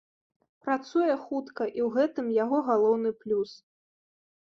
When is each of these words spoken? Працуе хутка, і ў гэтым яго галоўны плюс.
Працуе 0.65 1.17
хутка, 1.27 1.63
і 1.77 1.79
ў 1.89 1.91
гэтым 1.99 2.35
яго 2.43 2.65
галоўны 2.73 3.17
плюс. 3.23 3.51